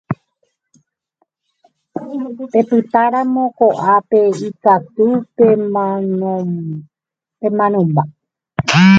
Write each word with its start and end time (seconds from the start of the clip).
Pepytáramo 2.51 3.43
ko'ápe 3.57 4.19
ikatu 4.47 5.07
pemanomba. 7.43 8.03